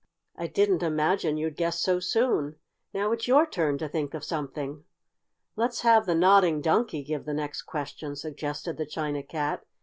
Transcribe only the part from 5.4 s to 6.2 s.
"Let's have the